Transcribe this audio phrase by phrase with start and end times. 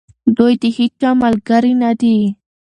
[0.37, 2.17] دوی د هیچا ملګري نه دي.